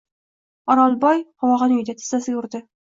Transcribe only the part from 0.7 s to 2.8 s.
O’rolboy qovog‘ini uydi, tizzasiga urdi.